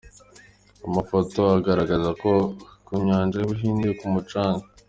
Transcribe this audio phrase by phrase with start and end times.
[0.87, 1.39] Amafoto
[1.71, 2.31] aragaragza ko
[2.85, 4.63] ku nyanja y’Ubuhinde ku mucanga.